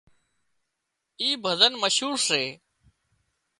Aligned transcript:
اين 1.19 1.33
ڀزن 1.43 1.73
مشهور 1.83 2.15
سي 2.27 2.41